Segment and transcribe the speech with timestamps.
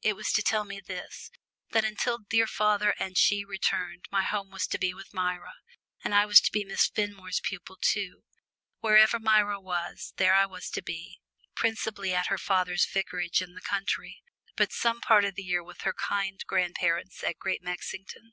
[0.00, 1.30] It was to tell me this
[1.72, 5.52] that till dear father and she returned, my home was to be with Myra,
[6.02, 8.24] and I was to be Miss Fenmore's pupil too.
[8.78, 11.20] Wherever Myra was, there I was to be
[11.54, 14.22] principally at her father's vicarage in the country,
[14.56, 18.32] but some part of the year with her kind grandparents at Great Mexington.